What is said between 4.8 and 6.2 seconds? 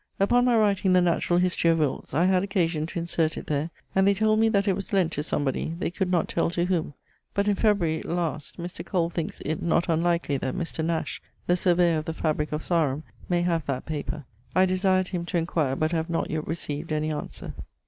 lent to somebody they could